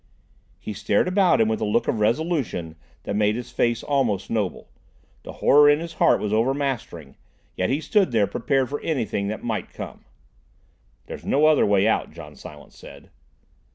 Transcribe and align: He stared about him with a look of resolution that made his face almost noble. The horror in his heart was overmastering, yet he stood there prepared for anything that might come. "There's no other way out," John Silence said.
He 0.57 0.73
stared 0.73 1.07
about 1.07 1.39
him 1.39 1.47
with 1.47 1.61
a 1.61 1.63
look 1.63 1.87
of 1.87 1.99
resolution 1.99 2.75
that 3.03 3.15
made 3.15 3.35
his 3.35 3.51
face 3.51 3.83
almost 3.83 4.31
noble. 4.31 4.71
The 5.21 5.33
horror 5.33 5.69
in 5.69 5.79
his 5.79 5.93
heart 5.93 6.19
was 6.19 6.33
overmastering, 6.33 7.17
yet 7.55 7.69
he 7.69 7.79
stood 7.79 8.11
there 8.11 8.25
prepared 8.25 8.67
for 8.69 8.81
anything 8.81 9.27
that 9.27 9.43
might 9.43 9.71
come. 9.71 10.05
"There's 11.05 11.23
no 11.23 11.45
other 11.45 11.67
way 11.67 11.87
out," 11.87 12.11
John 12.11 12.35
Silence 12.35 12.75
said. 12.75 13.11